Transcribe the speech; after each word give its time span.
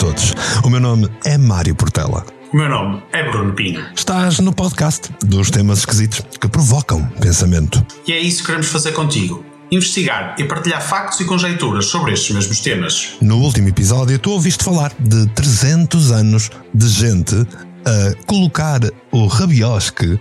todos. 0.00 0.32
O 0.64 0.70
meu 0.70 0.80
nome 0.80 1.10
é 1.26 1.36
Mário 1.36 1.74
Portela. 1.74 2.24
O 2.50 2.56
meu 2.56 2.70
nome 2.70 3.02
é 3.12 3.22
Bruno 3.22 3.52
Pinho. 3.52 3.84
Estás 3.94 4.38
no 4.38 4.50
podcast 4.50 5.10
dos 5.22 5.50
temas 5.50 5.80
esquisitos 5.80 6.24
que 6.40 6.48
provocam 6.48 7.06
pensamento. 7.20 7.86
E 8.06 8.12
é 8.12 8.18
isso 8.18 8.40
que 8.40 8.46
queremos 8.46 8.68
fazer 8.68 8.92
contigo. 8.92 9.44
Investigar 9.70 10.36
e 10.38 10.44
partilhar 10.44 10.80
factos 10.80 11.20
e 11.20 11.26
conjecturas 11.26 11.84
sobre 11.84 12.14
estes 12.14 12.34
mesmos 12.34 12.60
temas. 12.60 13.10
No 13.20 13.36
último 13.36 13.68
episódio, 13.68 14.18
tu 14.18 14.30
ouviste 14.30 14.64
falar 14.64 14.90
de 14.98 15.26
300 15.34 16.10
anos 16.10 16.50
de 16.72 16.88
gente 16.88 17.36
a 17.84 18.24
colocar 18.24 18.80
o 19.12 19.26
rabiosque 19.26 20.18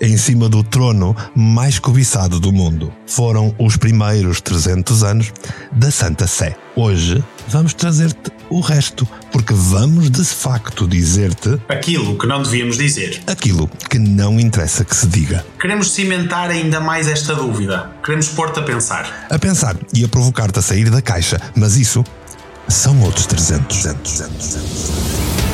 em 0.00 0.16
cima 0.16 0.48
do 0.48 0.62
trono 0.62 1.14
mais 1.34 1.78
cobiçado 1.78 2.40
do 2.40 2.52
mundo. 2.52 2.92
Foram 3.06 3.54
os 3.58 3.76
primeiros 3.76 4.40
300 4.40 5.02
anos 5.04 5.32
da 5.70 5.90
Santa 5.90 6.26
Sé. 6.26 6.56
Hoje 6.74 7.22
vamos 7.48 7.74
trazer-te 7.74 8.30
o 8.48 8.60
resto, 8.60 9.06
porque 9.30 9.52
vamos 9.52 10.10
de 10.10 10.24
facto 10.24 10.88
dizer-te 10.88 11.60
aquilo 11.68 12.16
que 12.16 12.26
não 12.26 12.42
devíamos 12.42 12.78
dizer. 12.78 13.20
Aquilo 13.26 13.68
que 13.88 13.98
não 13.98 14.40
interessa 14.40 14.84
que 14.84 14.96
se 14.96 15.06
diga. 15.06 15.44
Queremos 15.60 15.92
cimentar 15.92 16.50
ainda 16.50 16.80
mais 16.80 17.06
esta 17.06 17.34
dúvida. 17.34 17.90
Queremos 18.04 18.28
pôr-te 18.28 18.60
a 18.60 18.62
pensar. 18.62 19.26
A 19.28 19.38
pensar 19.38 19.76
e 19.92 20.04
a 20.04 20.08
provocar-te 20.08 20.58
a 20.58 20.62
sair 20.62 20.88
da 20.90 21.02
caixa, 21.02 21.40
mas 21.54 21.76
isso 21.76 22.04
são 22.68 23.00
outros 23.02 23.26
300. 23.26 23.82
300, 23.82 24.12
300, 24.12 24.48
300. 24.48 25.49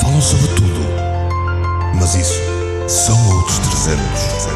Falam 0.00 0.20
sobre 0.20 0.48
tudo. 0.48 0.80
Mas 1.94 2.14
isso 2.14 2.40
são 2.88 3.36
outros 3.36 3.58
300. 3.58 4.50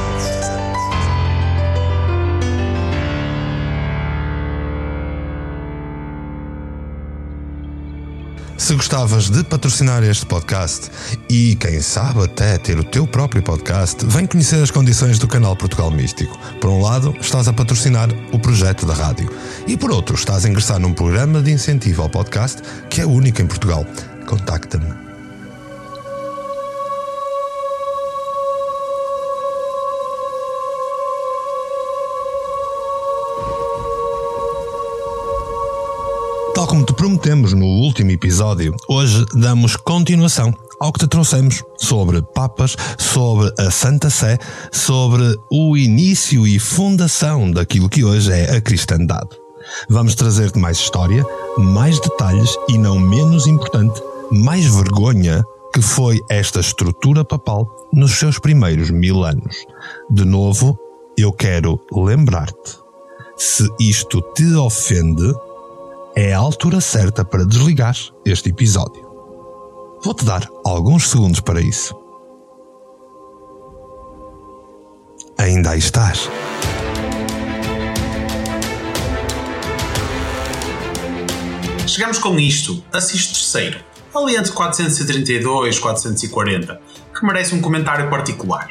Se 8.56 8.75
gostavas 8.75 9.28
de 9.28 9.45
patrocinar 9.45 10.03
este 10.03 10.25
podcast 10.25 10.91
e, 11.28 11.55
quem 11.56 11.83
sabe, 11.83 12.25
até 12.25 12.56
ter 12.56 12.78
o 12.78 12.84
teu 12.84 13.06
próprio 13.06 13.42
podcast, 13.42 14.06
vem 14.06 14.27
conhecer 14.27 14.62
as 14.62 14.70
condições 14.70 15.19
do 15.19 15.28
canal 15.28 15.55
Portugal 15.55 15.91
Místico. 15.91 16.39
Por 16.62 16.70
um 16.70 16.81
lado, 16.81 17.15
estás 17.20 17.47
a 17.47 17.53
patrocinar 17.53 18.09
o 18.33 18.39
projeto 18.39 18.87
da 18.87 18.95
rádio 18.95 19.31
e, 19.67 19.77
por 19.77 19.91
outro, 19.91 20.15
estás 20.15 20.47
a 20.47 20.48
ingressar 20.48 20.78
num 20.78 20.95
programa 20.95 21.42
de 21.42 21.53
incentivo 21.53 22.00
ao 22.00 22.09
podcast 22.09 22.62
que 22.89 23.03
é 23.03 23.06
único 23.06 23.42
em 23.42 23.47
Portugal 23.47 23.84
contacta-me. 24.25 25.03
Como 36.75 36.84
te 36.84 36.92
prometemos 36.92 37.53
no 37.53 37.67
último 37.67 38.11
episódio, 38.11 38.75
hoje 38.89 39.25
damos 39.33 39.77
continuação 39.77 40.53
ao 40.81 40.92
que 40.92 40.98
te 40.98 41.06
trouxemos 41.06 41.62
sobre 41.77 42.20
papas, 42.20 42.77
sobre 42.98 43.53
a 43.61 43.70
Santa 43.70 44.11
Sé, 44.11 44.41
sobre 44.72 45.39
o 45.53 45.77
início 45.77 46.44
e 46.44 46.58
fundação 46.58 47.48
daquilo 47.48 47.89
que 47.89 48.03
hoje 48.03 48.33
é 48.33 48.56
a 48.56 48.61
cristandade. 48.61 49.28
Vamos 49.89 50.16
trazer-te 50.16 50.58
mais 50.58 50.78
história, 50.78 51.25
mais 51.56 52.00
detalhes 52.00 52.50
e, 52.69 52.77
não 52.77 52.98
menos 52.98 53.47
importante, 53.47 54.03
mais 54.32 54.66
vergonha 54.66 55.44
que 55.72 55.81
foi 55.81 56.21
esta 56.28 56.59
estrutura 56.59 57.25
papal 57.25 57.71
nos 57.93 58.19
seus 58.19 58.41
primeiros 58.41 58.91
mil 58.91 59.22
anos. 59.22 59.54
De 60.10 60.25
novo, 60.25 60.77
eu 61.16 61.32
quero 61.32 61.81
lembrar-te: 61.93 62.78
se 63.37 63.69
isto 63.78 64.21
te 64.34 64.56
ofende, 64.56 65.32
é 66.16 66.32
a 66.32 66.38
altura 66.38 66.80
certa 66.80 67.25
para 67.25 67.44
desligar 67.44 67.97
este 68.25 68.50
episódio. 68.50 69.02
Vou-te 70.04 70.25
dar 70.25 70.48
alguns 70.64 71.08
segundos 71.08 71.41
para 71.41 71.60
isso. 71.60 71.94
Ainda 75.38 75.70
aí 75.70 75.78
estás. 75.78 76.28
Chegamos 81.86 82.19
com 82.19 82.38
isto, 82.38 82.82
Assis 82.92 83.26
terceiro 83.26 83.94
ali 84.16 84.36
entre 84.36 84.53
432 84.53 85.76
e 85.76 85.80
440, 85.80 86.80
que 87.19 87.26
merece 87.26 87.54
um 87.54 87.60
comentário 87.60 88.08
particular. 88.08 88.70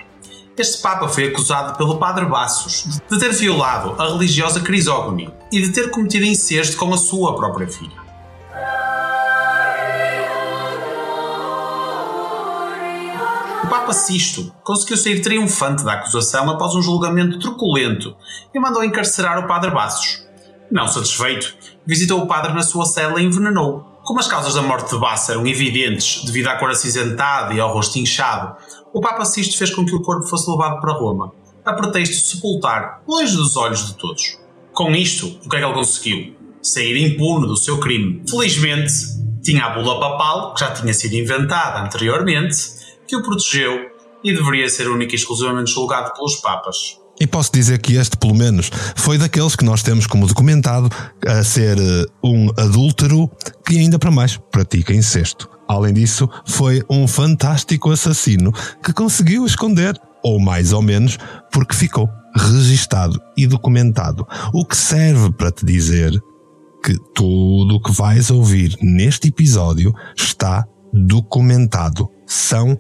Este 0.56 0.84
Papa 0.84 1.08
foi 1.08 1.30
acusado 1.30 1.76
pelo 1.78 1.98
Padre 1.98 2.26
Bassos 2.26 3.00
de 3.10 3.20
ter 3.20 3.34
violado 3.34 4.00
a 4.00 4.08
religiosa 4.12 4.60
Crisógone 4.60 5.34
e 5.52 5.60
de 5.60 5.70
ter 5.70 5.90
cometido 5.90 6.26
incesto 6.26 6.78
com 6.78 6.94
a 6.94 6.98
sua 6.98 7.36
própria 7.36 7.68
filha. 7.68 8.04
O 13.64 13.68
Papa 13.68 13.94
Sisto 13.94 14.54
conseguiu 14.64 14.98
sair 14.98 15.22
triunfante 15.22 15.84
da 15.84 15.94
acusação 15.94 16.48
após 16.48 16.76
um 16.76 16.84
julgamento 16.84 17.40
truculento 17.40 18.16
e 18.54 18.60
mandou 18.60 18.84
encarcerar 18.84 19.40
o 19.40 19.48
Padre 19.48 19.72
Bassos. 19.72 20.24
Não 20.72 20.88
satisfeito, 20.88 21.56
visitou 21.84 22.22
o 22.22 22.28
padre 22.28 22.54
na 22.54 22.62
sua 22.62 22.86
cela 22.86 23.20
e 23.20 23.26
envenenou. 23.26 23.93
Como 24.04 24.20
as 24.20 24.28
causas 24.28 24.56
da 24.56 24.62
morte 24.62 24.90
de 24.90 25.00
Bassa 25.00 25.32
eram 25.32 25.48
evidentes 25.48 26.26
devido 26.26 26.48
à 26.48 26.58
cor 26.58 26.70
acinzentada 26.70 27.54
e 27.54 27.60
ao 27.60 27.74
rosto 27.74 27.98
inchado, 27.98 28.58
o 28.94 29.00
Papa 29.00 29.24
Sisto 29.24 29.58
fez 29.58 29.74
com 29.74 29.86
que 29.86 29.96
o 29.96 30.02
corpo 30.02 30.28
fosse 30.28 30.52
levado 30.52 30.82
para 30.82 30.92
Roma, 30.92 31.32
a 31.64 31.72
pretexto 31.72 32.14
de 32.14 32.22
sepultar 32.22 33.02
longe 33.08 33.34
dos 33.38 33.56
olhos 33.56 33.88
de 33.88 33.94
todos. 33.96 34.38
Com 34.74 34.92
isto, 34.92 35.28
o 35.46 35.50
que 35.50 35.56
é 35.56 35.60
que 35.60 35.66
ele 35.66 35.74
conseguiu? 35.74 36.36
Sair 36.62 36.98
impune 36.98 37.48
do 37.48 37.56
seu 37.56 37.80
crime. 37.80 38.22
Felizmente, 38.30 38.94
tinha 39.42 39.66
a 39.66 39.70
bula 39.70 39.98
papal, 40.00 40.54
que 40.54 40.60
já 40.60 40.72
tinha 40.72 40.94
sido 40.94 41.14
inventada 41.14 41.80
anteriormente, 41.80 42.58
que 43.08 43.16
o 43.16 43.24
protegeu 43.24 43.90
e 44.22 44.34
deveria 44.34 44.68
ser 44.68 44.90
único 44.90 45.14
e 45.14 45.16
exclusivamente 45.16 45.72
julgado 45.72 46.14
pelos 46.14 46.36
papas. 46.38 47.00
E 47.20 47.28
posso 47.28 47.52
dizer 47.52 47.80
que 47.80 47.96
este, 47.96 48.18
pelo 48.18 48.34
menos, 48.34 48.72
foi 48.96 49.18
daqueles 49.18 49.56
que 49.56 49.64
nós 49.64 49.84
temos 49.84 50.08
como 50.08 50.28
documentado 50.28 50.90
a 51.26 51.44
ser 51.44 51.78
eh, 51.78 52.06
um 52.24 52.50
adúltero 52.58 53.30
que, 53.66 53.78
ainda 53.78 54.00
para 54.00 54.12
mais, 54.12 54.38
pratica 54.52 54.94
incesto. 54.94 55.50
Além 55.68 55.94
disso, 55.94 56.28
foi 56.46 56.84
um 56.90 57.08
fantástico 57.08 57.92
assassino 57.92 58.52
que 58.84 58.92
conseguiu 58.92 59.46
esconder, 59.46 60.00
ou 60.24 60.40
mais 60.40 60.74
ou 60.74 60.82
menos, 60.82 61.18
porque 61.52 61.76
ficou 61.76 62.10
registado 62.36 63.22
e 63.38 63.46
documentado. 63.46 64.28
O 64.54 64.66
que 64.66 64.76
serve 64.76 65.32
para 65.32 65.52
te 65.52 65.66
dizer 65.66 66.12
que 66.84 66.98
tudo 67.16 67.76
o 67.76 67.82
que 67.82 67.92
vais 67.94 68.30
ouvir 68.30 68.76
neste 68.82 69.30
episódio 69.30 69.94
está 70.18 70.66
documentado. 70.92 72.10
São 72.28 72.78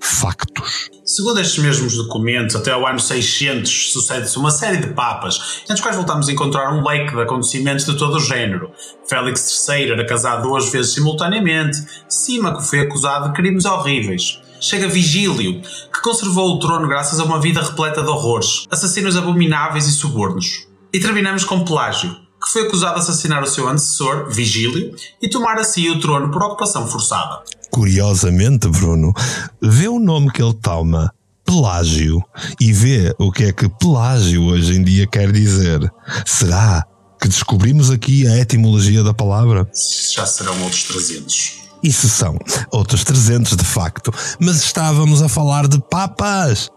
factos. 0.00 0.90
Segundo 1.04 1.40
estes 1.40 1.62
mesmos 1.62 1.96
documentos, 1.96 2.54
até 2.54 2.70
ao 2.70 2.86
ano 2.86 3.00
600 3.00 3.92
sucede-se 3.92 4.38
uma 4.38 4.50
série 4.50 4.76
de 4.76 4.88
papas, 4.88 5.62
entre 5.62 5.74
os 5.74 5.80
quais 5.80 5.96
voltamos 5.96 6.28
a 6.28 6.32
encontrar 6.32 6.72
um 6.72 6.86
leque 6.86 7.14
de 7.14 7.22
acontecimentos 7.22 7.86
de 7.86 7.96
todo 7.96 8.16
o 8.16 8.20
género. 8.20 8.70
Félix 9.08 9.66
III 9.68 9.92
era 9.92 10.06
casado 10.06 10.42
duas 10.42 10.70
vezes 10.70 10.92
simultaneamente, 10.92 11.78
Símaco 12.08 12.62
foi 12.62 12.80
acusado 12.80 13.28
de 13.28 13.34
crimes 13.34 13.64
horríveis. 13.64 14.40
Chega 14.60 14.88
Vigílio, 14.88 15.62
que 15.62 16.02
conservou 16.02 16.54
o 16.54 16.58
trono 16.58 16.88
graças 16.88 17.20
a 17.20 17.24
uma 17.24 17.40
vida 17.40 17.62
repleta 17.62 18.02
de 18.02 18.08
horrores, 18.08 18.66
assassinos 18.70 19.16
abomináveis 19.16 19.86
e 19.86 19.92
subornos. 19.92 20.66
E 20.92 20.98
terminamos 20.98 21.44
com 21.44 21.64
Pelágio, 21.64 22.10
que 22.44 22.52
foi 22.52 22.62
acusado 22.62 22.94
de 22.94 23.00
assassinar 23.00 23.42
o 23.42 23.46
seu 23.46 23.68
antecessor, 23.68 24.28
Vigílio, 24.30 24.94
e 25.22 25.28
tomar 25.28 25.58
a 25.58 25.64
si 25.64 25.88
o 25.88 26.00
trono 26.00 26.30
por 26.30 26.42
ocupação 26.42 26.86
forçada. 26.88 27.42
Curiosamente, 27.78 28.66
Bruno, 28.66 29.14
vê 29.62 29.86
o 29.86 30.00
nome 30.00 30.32
que 30.32 30.42
ele 30.42 30.52
toma, 30.54 31.14
Pelágio, 31.46 32.20
e 32.60 32.72
vê 32.72 33.14
o 33.20 33.30
que 33.30 33.44
é 33.44 33.52
que 33.52 33.68
Pelágio 33.68 34.42
hoje 34.46 34.74
em 34.74 34.82
dia 34.82 35.06
quer 35.06 35.30
dizer. 35.30 35.88
Será 36.26 36.84
que 37.22 37.28
descobrimos 37.28 37.88
aqui 37.88 38.26
a 38.26 38.36
etimologia 38.36 39.04
da 39.04 39.14
palavra? 39.14 39.64
Já 40.12 40.26
serão 40.26 40.60
outros 40.60 40.82
300. 40.88 41.52
Isso 41.80 42.08
são 42.08 42.36
outros 42.72 43.04
300 43.04 43.56
de 43.56 43.64
facto, 43.64 44.12
mas 44.40 44.56
estávamos 44.56 45.22
a 45.22 45.28
falar 45.28 45.68
de 45.68 45.80
papas. 45.88 46.68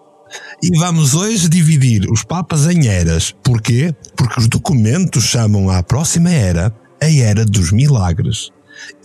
E 0.61 0.77
vamos 0.77 1.15
hoje 1.15 1.49
dividir 1.49 2.05
os 2.11 2.23
papas 2.23 2.67
em 2.67 2.87
eras. 2.87 3.33
Porquê? 3.43 3.91
Porque 4.15 4.39
os 4.39 4.47
documentos 4.47 5.23
chamam 5.23 5.67
a 5.67 5.81
próxima 5.81 6.29
era 6.29 6.71
a 7.01 7.09
Era 7.09 7.43
dos 7.43 7.71
Milagres. 7.71 8.51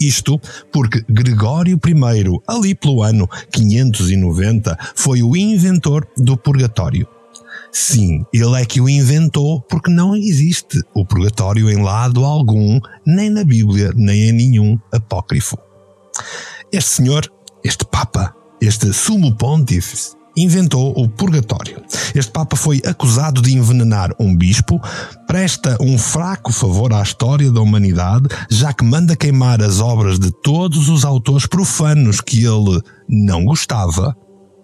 Isto 0.01 0.41
porque 0.73 1.05
Gregório 1.09 1.79
I, 1.85 2.41
ali 2.47 2.75
pelo 2.75 3.03
ano 3.03 3.29
590, 3.53 4.77
foi 4.95 5.23
o 5.23 5.37
inventor 5.37 6.07
do 6.17 6.37
purgatório. 6.37 7.07
Sim, 7.73 8.25
ele 8.33 8.61
é 8.61 8.65
que 8.65 8.81
o 8.81 8.89
inventou 8.89 9.61
porque 9.61 9.91
não 9.91 10.17
existe 10.17 10.81
o 10.95 11.05
purgatório 11.05 11.71
em 11.71 11.83
lado 11.83 12.25
algum, 12.25 12.81
nem 13.05 13.29
na 13.29 13.45
Bíblia, 13.45 13.93
nem 13.95 14.31
em 14.31 14.33
nenhum 14.33 14.79
apócrifo. 14.91 15.59
Este 16.73 16.89
senhor, 16.89 17.31
este 17.63 17.85
Papa, 17.85 18.35
este 18.63 18.93
Sumo 18.95 19.37
Pontífice, 19.37 20.16
inventou 20.37 20.93
o 20.97 21.09
purgatório. 21.09 21.83
Este 22.15 22.31
Papa 22.31 22.57
foi 22.57 22.83
acusado 22.87 23.41
de 23.41 23.57
envenenar 23.57 24.11
um 24.19 24.37
bispo, 24.37 24.81
presta 25.27 25.77
um 25.81 25.97
fraco 25.99 26.53
favor 26.53 26.93
à 26.93 27.03
história 27.03 27.51
da 27.51 27.61
humanidade, 27.61 28.29
já 28.51 28.73
que 28.73 28.85
manda 28.85 29.17
queimar 29.17 29.63
as 29.63 29.81
obras 29.81 30.19
de 30.19 30.31
todos 30.31 30.89
os 30.89 31.05
autores 31.05 31.47
profanos 31.47 32.21
que 32.21 32.45
ele 32.45 32.81
não 33.09 33.45
gostava, 33.45 34.17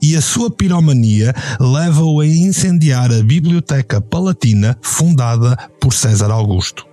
e 0.03 0.17
a 0.17 0.21
sua 0.21 0.51
piromania 0.51 1.33
leva-o 1.61 2.21
a 2.21 2.27
incendiar 2.27 3.13
a 3.13 3.23
Biblioteca 3.23 4.01
Palatina 4.01 4.77
fundada 4.83 5.57
por 5.81 5.93
César 5.93 6.31
Augusto. 6.31 6.92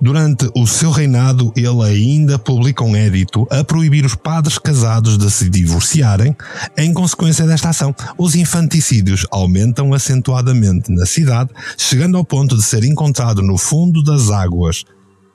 Durante 0.00 0.50
o 0.56 0.66
seu 0.66 0.90
reinado, 0.90 1.52
ele 1.54 1.82
ainda 1.82 2.38
publica 2.38 2.82
um 2.82 2.96
édito 2.96 3.46
a 3.50 3.62
proibir 3.62 4.06
os 4.06 4.14
padres 4.14 4.56
casados 4.56 5.18
de 5.18 5.30
se 5.30 5.50
divorciarem. 5.50 6.34
Em 6.76 6.94
consequência 6.94 7.46
desta 7.46 7.68
ação, 7.68 7.94
os 8.16 8.34
infanticídios 8.34 9.26
aumentam 9.30 9.92
acentuadamente 9.92 10.90
na 10.90 11.04
cidade, 11.04 11.50
chegando 11.76 12.16
ao 12.16 12.24
ponto 12.24 12.56
de 12.56 12.62
ser 12.62 12.82
encontrado 12.82 13.42
no 13.42 13.58
fundo 13.58 14.02
das 14.02 14.30
águas, 14.30 14.84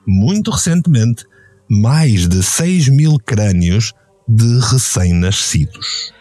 muito 0.07 0.50
recentemente, 0.50 1.25
mais 1.69 2.27
de 2.27 2.41
6 2.41 2.89
mil 2.89 3.19
crânios 3.23 3.94
de 4.27 4.59
recém-nascidos. 4.61 6.11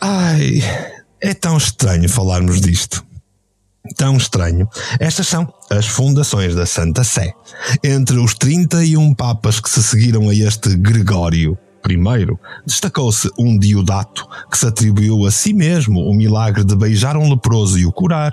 Ai, 0.00 0.62
é 1.20 1.34
tão 1.34 1.56
estranho 1.56 2.08
falarmos 2.08 2.60
disto 2.60 3.04
tão 3.96 4.16
estranho. 4.16 4.68
Estas 4.98 5.26
são 5.28 5.52
as 5.70 5.86
fundações 5.86 6.54
da 6.54 6.66
Santa 6.66 7.04
Sé. 7.04 7.32
Entre 7.82 8.18
os 8.18 8.34
31 8.34 9.14
papas 9.14 9.60
que 9.60 9.68
se 9.68 9.82
seguiram 9.82 10.28
a 10.28 10.34
este 10.34 10.76
Gregório 10.76 11.58
I, 11.88 12.26
destacou-se 12.64 13.28
um 13.38 13.58
Diodato, 13.58 14.26
que 14.50 14.56
se 14.56 14.66
atribuiu 14.66 15.26
a 15.26 15.30
si 15.30 15.52
mesmo 15.52 16.00
o 16.00 16.14
milagre 16.14 16.64
de 16.64 16.76
beijar 16.76 17.16
um 17.16 17.28
leproso 17.28 17.78
e 17.78 17.84
o 17.84 17.92
curar. 17.92 18.32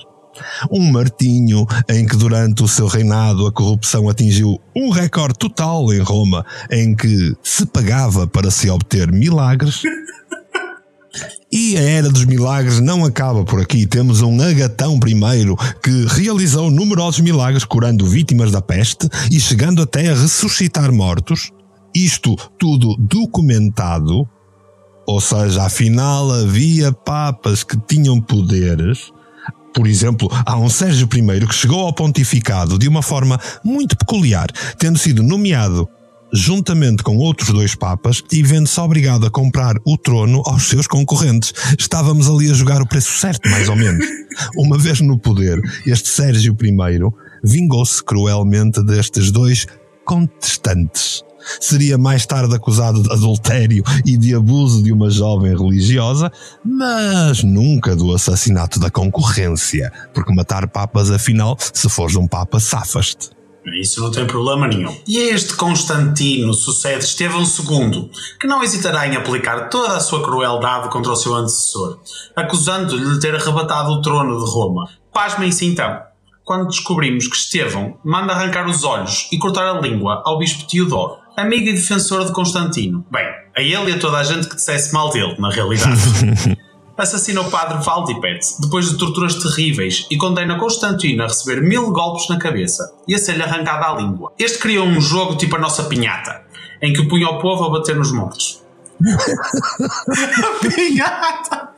Um 0.72 0.92
Martinho, 0.92 1.66
em 1.90 2.06
que 2.06 2.16
durante 2.16 2.64
o 2.64 2.68
seu 2.68 2.88
reinado 2.88 3.48
a 3.48 3.52
corrupção 3.52 4.08
atingiu 4.08 4.60
um 4.76 4.90
recorde 4.90 5.38
total 5.38 5.92
em 5.92 6.00
Roma, 6.00 6.46
em 6.70 6.96
que 6.96 7.36
se 7.44 7.66
pagava 7.66 8.28
para 8.28 8.52
se 8.52 8.70
obter 8.70 9.12
milagres. 9.12 9.82
E 11.62 11.76
a 11.76 11.82
Era 11.82 12.10
dos 12.10 12.24
Milagres 12.24 12.80
não 12.80 13.04
acaba 13.04 13.44
por 13.44 13.60
aqui. 13.60 13.86
Temos 13.86 14.22
um 14.22 14.42
Agatão 14.42 14.98
I 15.06 15.56
que 15.84 16.06
realizou 16.08 16.72
numerosos 16.72 17.20
milagres 17.20 17.66
curando 17.66 18.06
vítimas 18.06 18.50
da 18.50 18.62
peste 18.62 19.10
e 19.30 19.38
chegando 19.42 19.82
até 19.82 20.08
a 20.08 20.16
ressuscitar 20.16 20.90
mortos. 20.90 21.52
Isto 21.94 22.38
tudo 22.58 22.96
documentado. 22.98 24.26
Ou 25.06 25.20
seja, 25.20 25.64
afinal 25.64 26.32
havia 26.32 26.94
papas 26.94 27.62
que 27.62 27.76
tinham 27.76 28.22
poderes. 28.22 29.12
Por 29.74 29.86
exemplo, 29.86 30.30
há 30.46 30.58
um 30.58 30.70
Sérgio 30.70 31.10
I 31.14 31.46
que 31.46 31.54
chegou 31.54 31.82
ao 31.82 31.92
pontificado 31.92 32.80
de 32.80 32.88
uma 32.88 33.02
forma 33.02 33.38
muito 33.66 33.98
peculiar, 33.98 34.50
tendo 34.78 34.98
sido 34.98 35.22
nomeado 35.22 35.90
juntamente 36.34 37.04
com 37.04 37.18
outros 37.18 37.50
dois 37.50 37.76
papas, 37.76 38.24
e 38.32 38.44
vendo-se 38.44 38.80
obrigado 38.80 39.26
a 39.26 39.32
comprar 39.32 39.76
o 39.86 39.98
trono 39.98 40.42
aos 40.46 40.64
seus 40.64 40.88
concorrentes. 40.88 41.54
Estávamos 41.78 42.30
ali 42.30 42.50
a 42.50 42.54
jogar 42.54 42.82
o 42.82 42.88
preço 42.88 43.20
certo, 43.20 43.50
mais 43.50 43.70
ou 43.70 43.76
menos. 43.76 44.06
Uma 44.56 44.78
vez 44.78 45.02
no 45.02 45.18
poder, 45.18 45.60
este 45.86 46.10
Sérgio 46.10 46.56
I 46.62 47.00
vingou-se 47.44 48.04
cruelmente 48.04 48.84
destes 48.84 49.32
dois 49.32 49.66
contestantes. 50.06 51.24
Seria 51.60 51.98
mais 51.98 52.26
tarde 52.26 52.54
acusado 52.54 53.02
de 53.02 53.12
adultério 53.12 53.84
e 54.06 54.18
de 54.18 54.36
abuso 54.36 54.84
de 54.84 54.92
uma 54.92 55.10
jovem 55.10 55.56
religiosa, 55.58 56.32
mas 56.64 57.44
nunca 57.44 57.96
do 57.96 58.14
assassinato 58.14 58.80
da 58.80 58.90
concorrência, 58.90 59.92
porque 60.14 60.34
matar 60.34 60.68
papas, 60.68 61.10
afinal, 61.10 61.58
se 61.74 61.90
fores 61.90 62.16
um 62.16 62.28
papa, 62.28 62.60
safas-te. 62.60 63.39
Isso 63.76 64.02
não 64.02 64.12
tem 64.12 64.26
problema 64.26 64.68
nenhum. 64.68 64.96
E 65.08 65.18
a 65.18 65.34
este 65.34 65.54
Constantino 65.54 66.54
sucede 66.54 67.04
Estevão 67.04 67.42
II, 67.42 68.10
que 68.40 68.48
não 68.48 68.64
hesitará 68.64 69.08
em 69.08 69.16
aplicar 69.16 69.70
toda 69.70 69.96
a 69.96 70.00
sua 70.00 70.24
crueldade 70.24 70.90
contra 70.90 71.12
o 71.12 71.16
seu 71.16 71.34
antecessor, 71.36 72.00
acusando-lhe 72.36 73.14
de 73.14 73.20
ter 73.20 73.36
arrebatado 73.36 73.92
o 73.92 74.02
trono 74.02 74.44
de 74.44 74.52
Roma. 74.52 74.90
Pasmem-se 75.14 75.66
então, 75.66 76.00
quando 76.44 76.68
descobrimos 76.68 77.28
que 77.28 77.36
Estevão 77.36 77.98
manda 78.04 78.34
arrancar 78.34 78.68
os 78.68 78.84
olhos 78.84 79.28
e 79.32 79.38
cortar 79.38 79.68
a 79.68 79.80
língua 79.80 80.22
ao 80.26 80.38
bispo 80.38 80.68
Teodoro, 80.68 81.18
amigo 81.38 81.70
e 81.70 81.74
defensor 81.74 82.26
de 82.26 82.32
Constantino. 82.32 83.06
Bem, 83.12 83.26
a 83.56 83.62
ele 83.62 83.92
e 83.92 83.94
a 83.94 84.00
toda 84.00 84.18
a 84.18 84.24
gente 84.24 84.48
que 84.48 84.56
dissesse 84.56 84.94
mal 84.94 85.10
dele, 85.10 85.36
na 85.40 85.50
realidade. 85.50 86.00
assassina 87.04 87.42
o 87.42 87.50
padre 87.50 87.84
Valdipet 87.84 88.40
depois 88.60 88.90
de 88.90 88.98
torturas 88.98 89.36
terríveis 89.36 90.06
e 90.10 90.18
condena 90.18 90.58
Constantino 90.58 91.24
a 91.24 91.28
receber 91.28 91.62
mil 91.62 91.92
golpes 91.92 92.28
na 92.30 92.38
cabeça 92.38 92.92
e 93.08 93.16
a 93.16 93.18
ser-lhe 93.18 93.44
arrancada 93.44 93.88
a 93.88 93.96
língua. 93.96 94.34
Este 94.38 94.60
criou 94.60 94.86
um 94.86 95.00
jogo 95.00 95.36
tipo 95.36 95.56
a 95.56 95.60
nossa 95.60 95.84
pinhata, 95.84 96.44
em 96.82 96.94
que 96.94 97.08
punha 97.08 97.30
o 97.30 97.40
povo 97.40 97.66
a 97.66 97.70
bater 97.70 97.96
nos 97.96 98.12
mortos. 98.12 98.64
pinhata! 100.76 101.70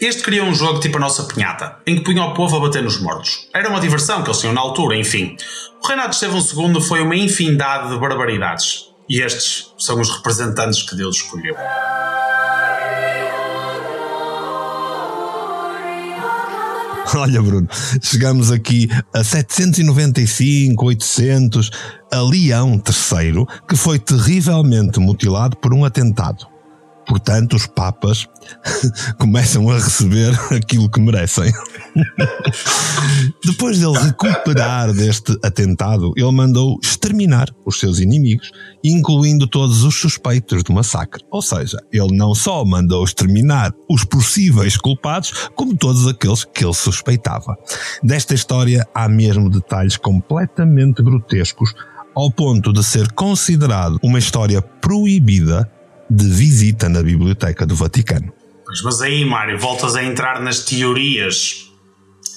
Este 0.00 0.22
criou 0.22 0.46
um 0.46 0.54
jogo 0.54 0.80
tipo 0.80 0.96
a 0.96 1.00
nossa 1.00 1.24
pinhata, 1.24 1.76
em 1.86 1.96
que 1.96 2.00
punha 2.02 2.24
o 2.24 2.32
povo 2.32 2.56
a 2.56 2.60
bater 2.60 2.82
nos 2.82 2.98
mortos. 3.00 3.48
Era 3.54 3.68
uma 3.68 3.80
diversão 3.80 4.22
que 4.22 4.28
eles 4.28 4.40
tinham 4.40 4.54
na 4.54 4.60
altura, 4.60 4.96
enfim. 4.96 5.36
O 5.82 5.86
reinado 5.86 6.08
de 6.08 6.14
Estevão 6.14 6.40
II 6.40 6.80
foi 6.80 7.02
uma 7.02 7.14
infindade 7.14 7.90
de 7.90 7.98
barbaridades. 7.98 8.88
E 9.08 9.20
estes 9.20 9.72
são 9.76 10.00
os 10.00 10.08
representantes 10.08 10.82
que 10.82 10.94
Deus 10.94 11.16
escolheu. 11.16 11.54
Olha, 17.14 17.42
Bruno, 17.42 17.68
chegamos 18.00 18.52
aqui 18.52 18.88
a 19.12 19.24
795, 19.24 20.86
800, 20.86 21.70
a 22.12 22.20
Leão 22.20 22.72
III, 22.72 23.46
que 23.68 23.76
foi 23.76 23.98
terrivelmente 23.98 25.00
mutilado 25.00 25.56
por 25.56 25.74
um 25.74 25.84
atentado. 25.84 26.49
Portanto, 27.10 27.56
os 27.56 27.66
papas 27.66 28.28
começam 29.18 29.68
a 29.68 29.74
receber 29.74 30.32
aquilo 30.54 30.88
que 30.88 31.00
merecem. 31.00 31.52
Depois 33.44 33.80
dele 33.80 33.98
recuperar 33.98 34.92
deste 34.92 35.36
atentado, 35.42 36.12
ele 36.16 36.30
mandou 36.30 36.78
exterminar 36.80 37.48
os 37.66 37.80
seus 37.80 37.98
inimigos, 37.98 38.52
incluindo 38.84 39.48
todos 39.48 39.82
os 39.82 39.96
suspeitos 39.96 40.62
do 40.62 40.72
massacre. 40.72 41.24
Ou 41.32 41.42
seja, 41.42 41.78
ele 41.92 42.16
não 42.16 42.32
só 42.32 42.64
mandou 42.64 43.02
exterminar 43.02 43.74
os 43.88 44.04
possíveis 44.04 44.76
culpados, 44.76 45.48
como 45.56 45.76
todos 45.76 46.06
aqueles 46.06 46.44
que 46.44 46.64
ele 46.64 46.74
suspeitava. 46.74 47.56
Desta 48.04 48.34
história 48.34 48.86
há 48.94 49.08
mesmo 49.08 49.50
detalhes 49.50 49.96
completamente 49.96 51.02
grotescos, 51.02 51.74
ao 52.14 52.30
ponto 52.30 52.72
de 52.72 52.84
ser 52.84 53.10
considerado 53.14 53.98
uma 54.00 54.20
história 54.20 54.62
proibida 54.62 55.68
de 56.10 56.28
visita 56.28 56.88
na 56.88 57.02
Biblioteca 57.02 57.64
do 57.64 57.76
Vaticano. 57.76 58.32
mas 58.84 59.00
aí, 59.00 59.24
Mário, 59.24 59.58
voltas 59.58 59.94
a 59.96 60.02
entrar 60.02 60.40
nas 60.40 60.60
teorias 60.60 61.70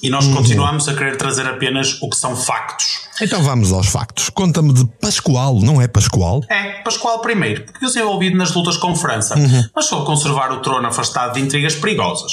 e 0.04 0.10
nós 0.10 0.26
uhum. 0.26 0.36
continuamos 0.36 0.86
a 0.86 0.94
querer 0.94 1.16
trazer 1.16 1.46
apenas 1.46 2.00
o 2.02 2.10
que 2.10 2.16
são 2.16 2.36
factos. 2.36 3.08
Então 3.22 3.42
vamos 3.42 3.72
aos 3.72 3.86
factos. 3.86 4.28
Conta-me 4.28 4.72
de 4.72 4.84
Pascoal, 5.00 5.60
não 5.60 5.80
é 5.80 5.88
Pascoal? 5.88 6.42
É, 6.50 6.82
Pascoal 6.82 7.20
primeiro, 7.20 7.64
porque 7.64 7.84
eu 7.84 7.88
sou 7.88 8.02
envolvido 8.02 8.36
nas 8.36 8.52
lutas 8.52 8.76
com 8.76 8.94
França, 8.94 9.34
uhum. 9.34 9.64
mas 9.74 9.86
soube 9.86 10.04
conservar 10.04 10.52
o 10.52 10.60
trono 10.60 10.86
afastado 10.86 11.34
de 11.34 11.40
intrigas 11.40 11.74
perigosas. 11.74 12.32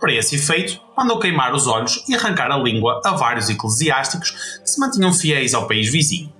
Para 0.00 0.14
esse 0.14 0.36
efeito, 0.36 0.80
mandou 0.96 1.18
queimar 1.18 1.54
os 1.54 1.66
olhos 1.66 2.02
e 2.08 2.14
arrancar 2.14 2.50
a 2.50 2.56
língua 2.56 3.00
a 3.04 3.10
vários 3.10 3.50
eclesiásticos 3.50 4.30
que 4.30 4.70
se 4.70 4.80
mantinham 4.80 5.12
fiéis 5.12 5.54
ao 5.54 5.68
país 5.68 5.92
vizinho. 5.92 6.32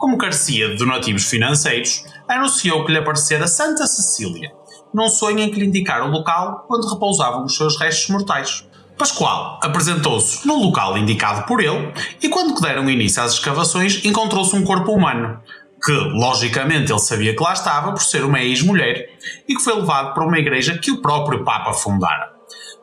Como 0.00 0.16
carecia 0.16 0.70
de 0.70 0.76
donativos 0.76 1.24
financeiros, 1.24 2.06
anunciou 2.26 2.86
que 2.86 2.90
lhe 2.90 2.96
aparecera 2.96 3.46
Santa 3.46 3.86
Cecília, 3.86 4.50
num 4.94 5.10
sonho 5.10 5.40
em 5.40 5.50
que 5.50 5.60
lhe 5.60 5.66
indicara 5.66 6.06
o 6.06 6.10
local 6.10 6.66
onde 6.70 6.88
repousavam 6.88 7.44
os 7.44 7.54
seus 7.54 7.78
restos 7.78 8.08
mortais. 8.08 8.66
Pascoal 8.96 9.60
apresentou-se 9.62 10.46
no 10.46 10.54
local 10.54 10.96
indicado 10.96 11.46
por 11.46 11.62
ele 11.62 11.92
e, 12.22 12.30
quando 12.30 12.58
deram 12.62 12.88
início 12.88 13.22
às 13.22 13.34
escavações, 13.34 14.02
encontrou-se 14.02 14.56
um 14.56 14.64
corpo 14.64 14.90
humano, 14.90 15.38
que, 15.84 15.92
logicamente, 15.92 16.90
ele 16.90 16.98
sabia 16.98 17.36
que 17.36 17.42
lá 17.42 17.52
estava 17.52 17.92
por 17.92 18.02
ser 18.02 18.24
uma 18.24 18.40
ex-mulher 18.40 19.06
e 19.46 19.54
que 19.54 19.62
foi 19.62 19.74
levado 19.74 20.14
para 20.14 20.26
uma 20.26 20.38
igreja 20.38 20.78
que 20.78 20.90
o 20.90 21.02
próprio 21.02 21.44
Papa 21.44 21.74
fundara. 21.74 22.39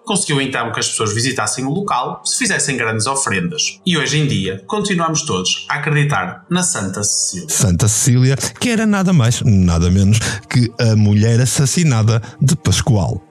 Conseguiu 0.07 0.39
então 0.39 0.71
que 0.71 0.79
as 0.79 0.87
pessoas 0.87 1.13
visitassem 1.13 1.65
o 1.65 1.69
local 1.69 2.21
se 2.23 2.37
fizessem 2.37 2.77
grandes 2.77 3.05
ofrendas. 3.07 3.81
E 3.85 3.97
hoje 3.97 4.17
em 4.17 4.25
dia 4.25 4.63
continuamos 4.65 5.23
todos 5.23 5.67
a 5.69 5.75
acreditar 5.75 6.45
na 6.49 6.63
Santa 6.63 7.03
Cecília. 7.03 7.49
Santa 7.49 7.89
Cecília, 7.89 8.37
que 8.37 8.69
era 8.69 8.85
nada 8.85 9.11
mais, 9.11 9.41
nada 9.41 9.91
menos 9.91 10.19
que 10.49 10.71
a 10.79 10.95
mulher 10.95 11.41
assassinada 11.41 12.21
de 12.41 12.55
Pascoal. 12.55 13.21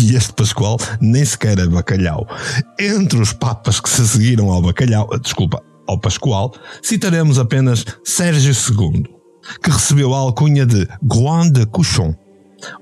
E 0.00 0.14
este 0.14 0.32
Pascoal 0.32 0.78
nem 1.00 1.24
sequer 1.24 1.58
é 1.58 1.66
bacalhau. 1.66 2.24
Entre 2.78 3.20
os 3.20 3.32
papas 3.32 3.80
que 3.80 3.90
se 3.90 4.06
seguiram 4.06 4.52
ao 4.52 4.62
bacalhau, 4.62 5.10
desculpa, 5.20 5.60
ao 5.88 5.98
Pascoal, 5.98 6.54
citaremos 6.82 7.36
apenas 7.36 7.84
Sérgio 8.04 8.52
II, 8.52 9.02
que 9.60 9.70
recebeu 9.70 10.14
a 10.14 10.18
alcunha 10.18 10.64
de 10.64 10.86
Guan 11.04 11.50
de 11.50 11.66
Couchon, 11.66 12.14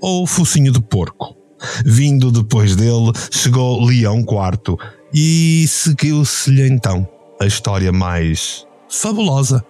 ou 0.02 0.26
Focinho 0.26 0.70
de 0.70 0.82
Porco. 0.82 1.43
Vindo 1.84 2.30
depois 2.30 2.76
dele, 2.76 3.12
chegou 3.30 3.84
Leão 3.84 4.20
IV 4.20 4.76
e 5.12 5.66
seguiu-se-lhe 5.68 6.66
então 6.68 7.08
a 7.40 7.46
história 7.46 7.92
mais 7.92 8.66
fabulosa, 8.88 9.64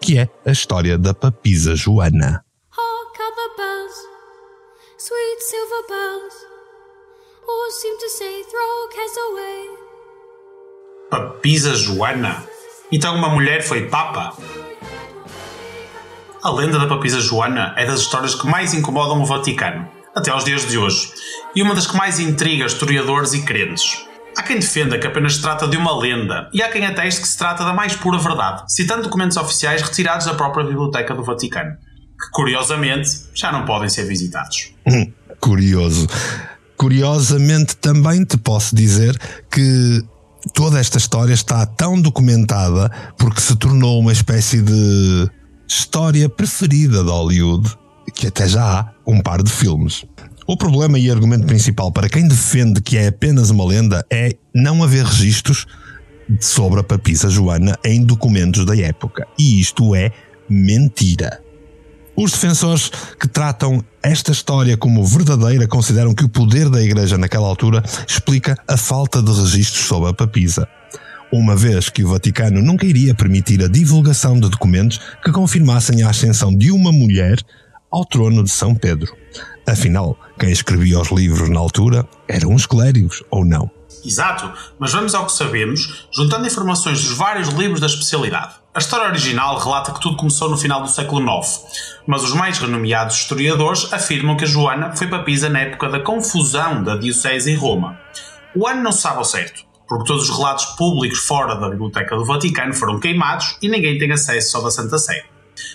que 0.00 0.18
é 0.18 0.28
a 0.46 0.50
história 0.50 0.96
da 0.98 1.14
papisa 1.14 1.74
Joana. 1.74 2.44
Bells, 3.56 3.94
sweet 4.98 5.40
silver 5.42 5.82
bells, 5.88 6.34
all 7.48 7.70
seem 7.72 7.98
to 7.98 8.08
say 8.10 8.44
throw 8.44 8.88
cares 8.94 9.16
away. 9.30 9.88
Papisa 11.10 11.74
Joana? 11.74 12.44
Então 12.92 13.16
uma 13.16 13.30
mulher 13.30 13.62
foi 13.62 13.88
papa? 13.88 14.36
A 16.42 16.50
lenda 16.50 16.78
da 16.78 16.86
papisa 16.86 17.20
Joana 17.20 17.74
é 17.76 17.84
das 17.84 18.00
histórias 18.00 18.34
que 18.34 18.46
mais 18.46 18.74
incomodam 18.74 19.20
o 19.20 19.26
Vaticano, 19.26 19.88
até 20.18 20.30
aos 20.30 20.44
dias 20.44 20.66
de 20.66 20.76
hoje, 20.76 21.10
e 21.54 21.62
uma 21.62 21.74
das 21.74 21.86
que 21.86 21.96
mais 21.96 22.18
intriga 22.20 22.66
historiadores 22.66 23.32
e 23.32 23.42
crentes. 23.42 24.04
Há 24.36 24.42
quem 24.42 24.58
defenda 24.58 24.98
que 24.98 25.06
apenas 25.06 25.36
se 25.36 25.42
trata 25.42 25.66
de 25.66 25.76
uma 25.76 25.98
lenda, 25.98 26.48
e 26.52 26.62
há 26.62 26.70
quem 26.70 26.86
ateste 26.86 27.22
que 27.22 27.28
se 27.28 27.36
trata 27.36 27.64
da 27.64 27.72
mais 27.72 27.96
pura 27.96 28.18
verdade, 28.18 28.64
citando 28.68 29.02
documentos 29.02 29.36
oficiais 29.36 29.82
retirados 29.82 30.26
da 30.26 30.34
própria 30.34 30.64
Biblioteca 30.64 31.14
do 31.14 31.24
Vaticano, 31.24 31.72
que 31.72 32.30
curiosamente 32.32 33.10
já 33.34 33.50
não 33.50 33.64
podem 33.64 33.88
ser 33.88 34.04
visitados. 34.04 34.72
Hum, 34.86 35.12
curioso. 35.40 36.06
Curiosamente 36.76 37.76
também 37.76 38.24
te 38.24 38.36
posso 38.36 38.76
dizer 38.76 39.18
que 39.50 40.04
toda 40.54 40.78
esta 40.78 40.98
história 40.98 41.32
está 41.32 41.66
tão 41.66 42.00
documentada 42.00 42.90
porque 43.18 43.40
se 43.40 43.56
tornou 43.56 43.98
uma 43.98 44.12
espécie 44.12 44.62
de 44.62 45.28
história 45.68 46.28
preferida 46.28 47.02
de 47.02 47.10
Hollywood 47.10 47.76
que 48.18 48.26
até 48.26 48.48
já 48.48 48.80
há 48.80 48.92
um 49.06 49.20
par 49.20 49.40
de 49.44 49.50
filmes. 49.50 50.04
O 50.44 50.56
problema 50.56 50.98
e 50.98 51.08
argumento 51.08 51.46
principal 51.46 51.92
para 51.92 52.08
quem 52.08 52.26
defende 52.26 52.80
que 52.80 52.98
é 52.98 53.06
apenas 53.06 53.48
uma 53.48 53.64
lenda 53.64 54.04
é 54.10 54.34
não 54.52 54.82
haver 54.82 55.04
registros 55.04 55.66
sobre 56.40 56.80
a 56.80 56.82
papisa 56.82 57.30
Joana 57.30 57.78
em 57.84 58.04
documentos 58.04 58.66
da 58.66 58.76
época. 58.76 59.24
E 59.38 59.60
isto 59.60 59.94
é 59.94 60.10
mentira. 60.50 61.40
Os 62.16 62.32
defensores 62.32 62.90
que 63.20 63.28
tratam 63.28 63.84
esta 64.02 64.32
história 64.32 64.76
como 64.76 65.04
verdadeira 65.04 65.68
consideram 65.68 66.12
que 66.12 66.24
o 66.24 66.28
poder 66.28 66.68
da 66.68 66.82
Igreja 66.82 67.16
naquela 67.16 67.46
altura 67.46 67.84
explica 68.06 68.56
a 68.66 68.76
falta 68.76 69.22
de 69.22 69.30
registros 69.30 69.86
sobre 69.86 70.10
a 70.10 70.12
papisa. 70.12 70.66
Uma 71.30 71.54
vez 71.54 71.88
que 71.88 72.02
o 72.02 72.08
Vaticano 72.08 72.60
nunca 72.60 72.84
iria 72.84 73.14
permitir 73.14 73.62
a 73.62 73.68
divulgação 73.68 74.40
de 74.40 74.48
documentos 74.48 74.98
que 75.22 75.30
confirmassem 75.30 76.02
a 76.02 76.10
ascensão 76.10 76.52
de 76.52 76.72
uma 76.72 76.90
mulher 76.90 77.38
ao 77.90 78.04
trono 78.04 78.42
de 78.44 78.50
São 78.50 78.74
Pedro. 78.74 79.16
Afinal, 79.66 80.18
quem 80.38 80.50
escrevia 80.50 81.00
os 81.00 81.10
livros 81.10 81.48
na 81.48 81.60
altura 81.60 82.08
eram 82.26 82.54
os 82.54 82.66
clérigos, 82.66 83.22
ou 83.30 83.44
não? 83.44 83.70
Exato, 84.04 84.52
mas 84.78 84.92
vamos 84.92 85.14
ao 85.14 85.26
que 85.26 85.32
sabemos, 85.32 86.06
juntando 86.12 86.46
informações 86.46 87.02
dos 87.02 87.16
vários 87.16 87.48
livros 87.48 87.80
da 87.80 87.86
especialidade. 87.86 88.54
A 88.74 88.78
história 88.78 89.08
original 89.08 89.58
relata 89.58 89.92
que 89.92 90.00
tudo 90.00 90.16
começou 90.16 90.48
no 90.48 90.56
final 90.56 90.80
do 90.82 90.88
século 90.88 91.20
IX, 91.20 91.62
mas 92.06 92.22
os 92.22 92.32
mais 92.32 92.58
renomeados 92.58 93.16
historiadores 93.16 93.92
afirmam 93.92 94.36
que 94.36 94.44
a 94.44 94.46
Joana 94.46 94.94
foi 94.94 95.08
papisa 95.08 95.48
na 95.48 95.60
época 95.60 95.88
da 95.88 96.00
confusão 96.00 96.82
da 96.82 96.96
Diocese 96.96 97.50
em 97.50 97.56
Roma. 97.56 97.98
O 98.54 98.66
ano 98.66 98.82
não 98.82 98.92
se 98.92 99.00
sabe 99.00 99.18
ao 99.18 99.24
certo, 99.24 99.64
porque 99.88 100.04
todos 100.04 100.28
os 100.28 100.36
relatos 100.36 100.66
públicos 100.76 101.18
fora 101.18 101.56
da 101.56 101.68
Biblioteca 101.68 102.16
do 102.16 102.24
Vaticano 102.24 102.72
foram 102.72 103.00
queimados 103.00 103.56
e 103.60 103.68
ninguém 103.68 103.98
tem 103.98 104.12
acesso 104.12 104.56
ao 104.56 104.62
da 104.62 104.70
Santa 104.70 104.98
Sé. 104.98 105.24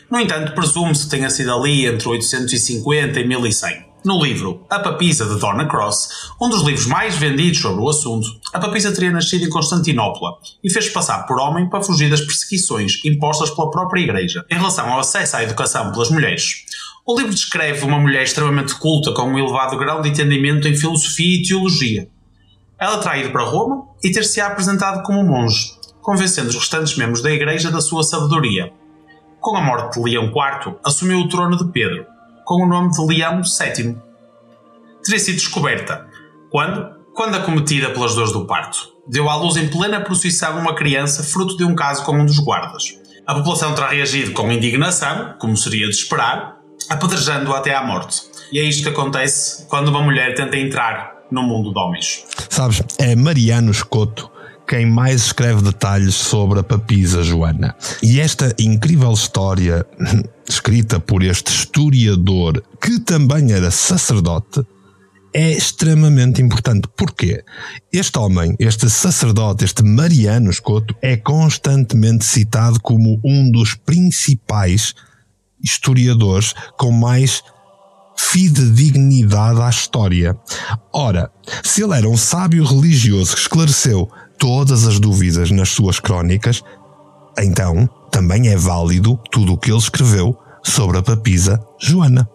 No 0.10 0.20
entanto, 0.20 0.54
presume-se 0.54 1.06
que 1.06 1.10
tenha 1.10 1.30
sido 1.30 1.54
ali 1.54 1.86
entre 1.86 2.08
850 2.08 3.20
e 3.20 3.28
1100. 3.28 3.94
No 4.06 4.22
livro 4.22 4.66
A 4.70 4.80
Papisa 4.80 5.26
de 5.26 5.40
Donna 5.40 5.66
Cross, 5.66 6.10
um 6.42 6.50
dos 6.50 6.62
livros 6.62 6.86
mais 6.88 7.16
vendidos 7.16 7.62
sobre 7.62 7.82
o 7.82 7.88
assunto, 7.88 8.28
a 8.54 8.60
papisa 8.60 8.92
teria 8.92 9.12
nascido 9.12 9.46
em 9.46 9.50
Constantinopla 9.50 10.34
e 10.62 10.70
fez 10.70 10.90
passar 10.90 11.26
por 11.26 11.40
homem 11.40 11.70
para 11.70 11.82
fugir 11.82 12.10
das 12.10 12.20
perseguições 12.20 13.00
impostas 13.06 13.50
pela 13.50 13.72
própria 13.72 14.02
Igreja 14.02 14.44
em 14.52 14.56
relação 14.56 14.92
ao 14.92 15.00
acesso 15.00 15.38
à 15.38 15.44
educação 15.44 15.90
pelas 15.94 16.12
mulheres. 16.12 16.66
O 17.06 17.18
livro 17.18 17.34
descreve 17.34 17.86
uma 17.86 17.98
mulher 17.98 18.24
extremamente 18.24 18.76
culta 18.76 19.14
com 19.14 19.24
um 19.24 19.40
elevado 19.40 19.78
grau 19.78 20.02
de 20.02 20.10
entendimento 20.10 20.68
em 20.68 20.76
filosofia 20.76 21.38
e 21.38 21.44
teologia. 21.44 22.10
Ela 22.78 22.98
terá 22.98 23.18
ido 23.18 23.32
para 23.32 23.46
Roma 23.46 23.86
e 24.04 24.12
ter-se 24.12 24.42
apresentado 24.42 25.02
como 25.04 25.24
monge, 25.24 25.72
convencendo 26.02 26.50
os 26.50 26.56
restantes 26.56 26.98
membros 26.98 27.22
da 27.22 27.32
Igreja 27.32 27.72
da 27.72 27.80
sua 27.80 28.04
sabedoria 28.04 28.70
com 29.44 29.58
a 29.58 29.62
morte 29.62 30.00
de 30.00 30.10
Leão 30.10 30.28
IV, 30.28 30.76
assumiu 30.86 31.20
o 31.20 31.28
trono 31.28 31.58
de 31.58 31.70
Pedro, 31.70 32.06
com 32.46 32.64
o 32.64 32.66
nome 32.66 32.92
de 32.92 33.06
Leão 33.06 33.42
VII. 33.42 33.98
Teria 35.04 35.20
sido 35.20 35.36
descoberta. 35.36 36.08
Quando? 36.50 36.96
Quando 37.14 37.36
acometida 37.36 37.90
pelas 37.90 38.16
dores 38.16 38.32
do 38.32 38.48
parto. 38.48 38.94
Deu 39.06 39.30
à 39.30 39.36
luz 39.36 39.58
em 39.58 39.68
plena 39.68 40.00
procissão 40.00 40.58
uma 40.58 40.74
criança 40.74 41.22
fruto 41.24 41.58
de 41.58 41.66
um 41.66 41.76
caso 41.76 42.06
com 42.06 42.14
um 42.14 42.26
dos 42.26 42.40
guardas. 42.40 42.98
A 43.28 43.36
população 43.36 43.76
terá 43.76 43.90
reagido 43.90 44.32
com 44.32 44.50
indignação, 44.50 45.36
como 45.38 45.58
seria 45.58 45.88
de 45.90 45.94
esperar, 45.94 46.60
apedrejando-a 46.90 47.58
até 47.58 47.76
à 47.76 47.84
morte. 47.84 48.22
E 48.50 48.60
é 48.60 48.64
isto 48.64 48.84
que 48.84 48.90
acontece 48.90 49.68
quando 49.68 49.90
uma 49.90 50.02
mulher 50.02 50.36
tenta 50.36 50.56
entrar 50.56 51.16
no 51.30 51.44
mundo 51.44 51.74
de 51.74 51.80
homens. 51.80 52.26
Sabes, 52.50 52.82
é 52.98 53.14
Mariano 53.14 53.72
Escoto 53.72 54.32
quem 54.68 54.86
mais 54.86 55.26
escreve 55.26 55.62
detalhes 55.62 56.16
sobre 56.16 56.60
a 56.60 56.64
papisa 56.64 57.24
Joana. 57.24 57.76
E 58.02 58.20
esta 58.20 58.54
incrível 58.60 59.12
história, 59.12 59.86
escrita 60.48 61.00
por 61.00 61.24
este 61.24 61.52
historiador, 61.52 62.64
que 62.82 63.00
também 63.00 63.52
era 63.52 63.72
sacerdote, 63.72 64.62
é 65.34 65.52
extremamente 65.52 66.42
importante. 66.42 66.88
Porquê? 66.96 67.44
Este 67.92 68.18
homem, 68.20 68.56
este 68.60 68.90
sacerdote, 68.90 69.66
este 69.66 69.84
Mariano 69.84 70.52
Escoto, 70.52 70.96
é 71.02 71.18
constantemente 71.18 72.24
citado 72.24 72.80
como 72.80 73.20
um 73.24 73.52
dos 73.52 73.74
principais 73.74 74.94
historiadores 75.62 76.54
com 76.78 76.92
mais 76.92 77.42
fidedignidade 78.16 79.60
à 79.60 79.70
história. 79.70 80.38
Ora, 80.94 81.32
se 81.64 81.84
ele 81.84 81.98
era 81.98 82.08
um 82.08 82.18
sábio 82.18 82.64
religioso 82.64 83.34
que 83.34 83.42
esclareceu 83.42 84.10
todas 84.38 84.86
as 84.86 85.00
dúvidas 85.00 85.52
nas 85.52 85.70
suas 85.70 86.00
crónicas, 86.00 86.62
então 87.38 87.90
também 88.12 88.50
é 88.50 88.56
válido 88.56 89.20
tudo 89.32 89.54
o 89.54 89.58
que 89.58 89.72
ele 89.72 89.78
escreveu 89.78 90.38
sobre 90.64 90.98
a 90.98 91.02
papisa 91.02 91.60
Joana. 91.80 92.28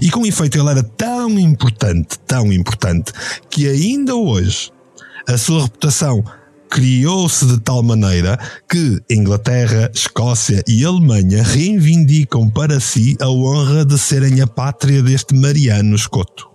E 0.00 0.10
com 0.10 0.26
efeito 0.26 0.58
ele 0.58 0.68
era 0.68 0.82
tão 0.82 1.38
importante, 1.38 2.18
tão 2.26 2.52
importante, 2.52 3.12
que 3.50 3.68
ainda 3.68 4.14
hoje 4.14 4.70
a 5.28 5.38
sua 5.38 5.62
reputação 5.62 6.22
criou-se 6.70 7.44
de 7.46 7.60
tal 7.60 7.82
maneira 7.82 8.38
que 8.68 8.98
Inglaterra, 9.10 9.90
Escócia 9.94 10.62
e 10.66 10.84
Alemanha 10.84 11.42
reivindicam 11.42 12.48
para 12.48 12.80
si 12.80 13.16
a 13.20 13.28
honra 13.28 13.84
de 13.84 13.98
serem 13.98 14.40
a 14.40 14.46
pátria 14.46 15.02
deste 15.02 15.34
Mariano 15.34 15.94
Escoto. 15.94 16.51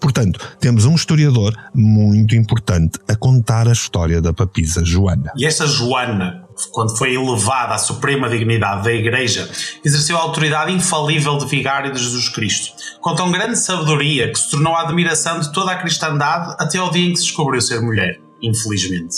Portanto, 0.00 0.38
temos 0.60 0.84
um 0.84 0.94
historiador 0.94 1.54
muito 1.74 2.34
importante 2.34 2.98
a 3.08 3.16
contar 3.16 3.68
a 3.68 3.72
história 3.72 4.20
da 4.20 4.32
papisa 4.32 4.84
Joana. 4.84 5.32
E 5.36 5.46
esta 5.46 5.66
Joana, 5.66 6.44
quando 6.72 6.96
foi 6.96 7.14
elevada 7.14 7.74
à 7.74 7.78
suprema 7.78 8.28
dignidade 8.28 8.84
da 8.84 8.92
Igreja, 8.92 9.48
exerceu 9.84 10.16
a 10.16 10.20
autoridade 10.20 10.72
infalível 10.72 11.36
de 11.38 11.46
vigário 11.46 11.92
de 11.92 12.00
Jesus 12.00 12.28
Cristo, 12.28 12.72
com 13.00 13.14
tão 13.14 13.30
grande 13.30 13.58
sabedoria 13.58 14.30
que 14.30 14.38
se 14.38 14.50
tornou 14.50 14.74
a 14.74 14.82
admiração 14.82 15.40
de 15.40 15.52
toda 15.52 15.72
a 15.72 15.76
cristandade 15.76 16.54
até 16.58 16.78
ao 16.78 16.90
dia 16.90 17.06
em 17.06 17.12
que 17.12 17.18
se 17.18 17.24
descobriu 17.24 17.60
ser 17.60 17.80
mulher, 17.80 18.20
infelizmente. 18.42 19.14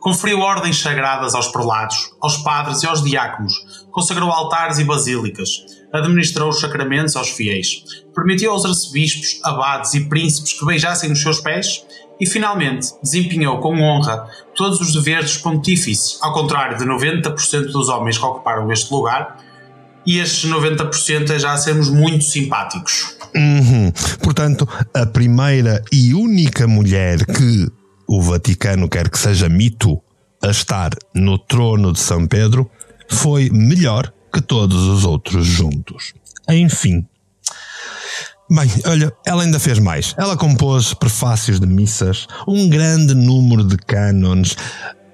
Conferiu 0.00 0.40
ordens 0.40 0.80
sagradas 0.80 1.34
aos 1.34 1.48
prelados, 1.48 2.10
aos 2.20 2.36
padres 2.38 2.82
e 2.82 2.86
aos 2.86 3.02
diáconos, 3.02 3.54
consagrou 3.94 4.28
altares 4.28 4.78
e 4.80 4.84
basílicas, 4.84 5.64
administrou 5.92 6.48
os 6.48 6.58
sacramentos 6.58 7.14
aos 7.14 7.30
fiéis, 7.30 7.84
permitiu 8.12 8.50
aos 8.50 8.64
arcebispos, 8.64 9.38
abades 9.44 9.94
e 9.94 10.00
príncipes 10.06 10.52
que 10.52 10.66
beijassem 10.66 11.12
os 11.12 11.22
seus 11.22 11.40
pés 11.40 11.86
e, 12.20 12.26
finalmente, 12.26 12.88
desempenhou 13.00 13.60
com 13.60 13.80
honra 13.80 14.28
todos 14.56 14.80
os 14.80 14.92
deveres 14.92 15.30
dos 15.30 15.38
pontífices, 15.38 16.18
ao 16.20 16.32
contrário 16.32 16.76
de 16.76 16.84
90% 16.84 17.70
dos 17.70 17.88
homens 17.88 18.18
que 18.18 18.24
ocuparam 18.24 18.70
este 18.72 18.92
lugar, 18.92 19.38
e 20.04 20.18
estes 20.18 20.50
90% 20.50 21.30
é 21.30 21.38
já 21.38 21.56
sermos 21.56 21.88
muito 21.88 22.24
simpáticos. 22.24 23.16
Uhum. 23.34 23.92
Portanto, 24.22 24.68
a 24.92 25.06
primeira 25.06 25.82
e 25.92 26.12
única 26.14 26.66
mulher 26.66 27.24
que 27.24 27.70
o 28.08 28.20
Vaticano 28.20 28.88
quer 28.88 29.08
que 29.08 29.18
seja 29.18 29.48
mito 29.48 30.02
a 30.42 30.50
estar 30.50 30.90
no 31.14 31.38
trono 31.38 31.92
de 31.92 32.00
São 32.00 32.26
Pedro 32.26 32.68
foi 33.08 33.50
melhor 33.50 34.12
que 34.32 34.40
todos 34.40 34.82
os 34.84 35.04
outros 35.04 35.46
juntos. 35.46 36.12
Enfim, 36.48 37.06
Bem, 38.50 38.70
olha, 38.84 39.10
ela 39.24 39.42
ainda 39.42 39.58
fez 39.58 39.78
mais. 39.78 40.14
Ela 40.18 40.36
compôs 40.36 40.92
prefácios 40.92 41.58
de 41.58 41.66
missas, 41.66 42.26
um 42.46 42.68
grande 42.68 43.14
número 43.14 43.64
de 43.64 43.76
cânones, 43.78 44.54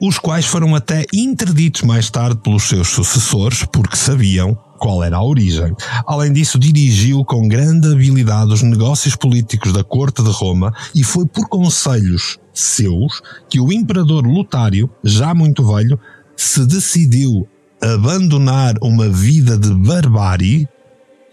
os 0.02 0.18
quais 0.18 0.46
foram 0.46 0.74
até 0.74 1.04
interditos 1.12 1.82
mais 1.82 2.10
tarde 2.10 2.40
pelos 2.42 2.64
seus 2.64 2.88
sucessores, 2.88 3.64
porque 3.72 3.96
sabiam 3.96 4.58
qual 4.80 5.04
era 5.04 5.18
a 5.18 5.22
origem. 5.22 5.72
Além 6.06 6.32
disso, 6.32 6.58
dirigiu 6.58 7.24
com 7.24 7.46
grande 7.46 7.92
habilidade 7.92 8.52
os 8.52 8.62
negócios 8.62 9.14
políticos 9.14 9.72
da 9.72 9.84
corte 9.84 10.22
de 10.22 10.30
Roma 10.30 10.74
e 10.94 11.04
foi 11.04 11.24
por 11.24 11.48
conselhos 11.48 12.38
seus 12.52 13.22
que 13.48 13.60
o 13.60 13.70
imperador 13.72 14.26
Lutário, 14.26 14.90
já 15.04 15.34
muito 15.34 15.64
velho, 15.72 16.00
se 16.34 16.66
decidiu 16.66 17.46
abandonar 17.82 18.74
uma 18.82 19.08
vida 19.08 19.56
de 19.56 19.72
barbárie 19.74 20.68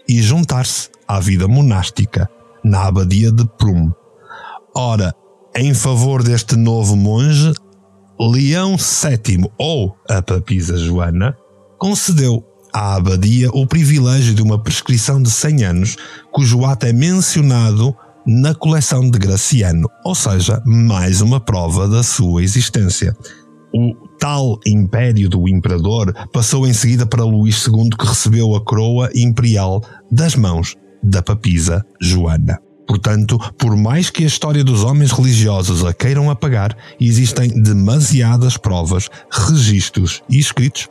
e 0.08 0.22
juntar-se 0.22 0.88
à 1.06 1.20
vida 1.20 1.46
monástica 1.46 2.28
na 2.64 2.86
abadia 2.86 3.30
de 3.30 3.44
Prum. 3.58 3.92
Ora, 4.74 5.14
em 5.54 5.74
favor 5.74 6.22
deste 6.22 6.56
novo 6.56 6.96
monge, 6.96 7.52
Leão 8.18 8.76
VII, 8.76 9.50
ou 9.58 9.96
a 10.08 10.22
papisa 10.22 10.76
Joana, 10.76 11.36
concedeu 11.78 12.44
à 12.72 12.96
abadia 12.96 13.50
o 13.50 13.66
privilégio 13.66 14.34
de 14.34 14.42
uma 14.42 14.58
prescrição 14.58 15.22
de 15.22 15.30
100 15.30 15.64
anos, 15.64 15.96
cujo 16.32 16.64
ato 16.64 16.86
é 16.86 16.92
mencionado 16.92 17.94
na 18.26 18.54
coleção 18.54 19.08
de 19.10 19.18
Graciano, 19.18 19.88
ou 20.04 20.14
seja, 20.14 20.62
mais 20.66 21.20
uma 21.20 21.40
prova 21.40 21.88
da 21.88 22.02
sua 22.02 22.42
existência. 22.42 23.16
O 23.72 24.07
tal 24.18 24.58
império 24.66 25.28
do 25.28 25.48
imperador 25.48 26.12
passou 26.32 26.66
em 26.66 26.72
seguida 26.72 27.06
para 27.06 27.24
Luís 27.24 27.66
II, 27.66 27.90
que 27.90 28.06
recebeu 28.06 28.54
a 28.54 28.60
coroa 28.60 29.10
imperial 29.14 29.82
das 30.10 30.34
mãos 30.34 30.76
da 31.02 31.22
papisa 31.22 31.84
Joana. 32.00 32.58
Portanto, 32.86 33.38
por 33.58 33.76
mais 33.76 34.08
que 34.08 34.24
a 34.24 34.26
história 34.26 34.64
dos 34.64 34.82
homens 34.82 35.12
religiosos 35.12 35.84
a 35.84 35.92
queiram 35.92 36.30
apagar, 36.30 36.74
existem 36.98 37.48
demasiadas 37.62 38.56
provas, 38.56 39.10
registros 39.30 40.22
e 40.28 40.38
escritos 40.38 40.88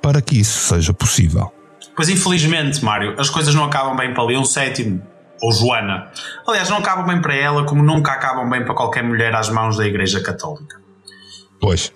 para 0.00 0.22
que 0.22 0.38
isso 0.38 0.58
seja 0.58 0.94
possível. 0.94 1.52
Pois 1.96 2.08
infelizmente, 2.08 2.84
Mário, 2.84 3.14
as 3.18 3.28
coisas 3.28 3.54
não 3.54 3.64
acabam 3.64 3.96
bem 3.96 4.14
para 4.14 4.24
Leão 4.24 4.44
VII 4.44 5.00
ou 5.42 5.52
Joana. 5.52 6.10
Aliás, 6.46 6.70
não 6.70 6.78
acabam 6.78 7.06
bem 7.06 7.20
para 7.20 7.34
ela 7.34 7.64
como 7.64 7.82
nunca 7.82 8.12
acabam 8.12 8.48
bem 8.48 8.64
para 8.64 8.74
qualquer 8.74 9.02
mulher 9.02 9.34
às 9.34 9.48
mãos 9.48 9.76
da 9.76 9.86
Igreja 9.86 10.22
Católica. 10.22 10.80
Pois. 11.60 11.92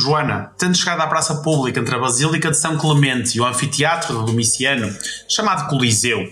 Joana, 0.00 0.52
tendo 0.56 0.76
chegado 0.76 1.00
à 1.00 1.06
praça 1.08 1.42
pública 1.42 1.80
entre 1.80 1.94
a 1.94 1.98
Basílica 1.98 2.50
de 2.50 2.56
São 2.56 2.78
Clemente 2.78 3.36
e 3.36 3.40
o 3.40 3.46
anfiteatro 3.46 4.20
de 4.20 4.26
Domiciano, 4.26 4.94
chamado 5.28 5.68
Coliseu, 5.68 6.24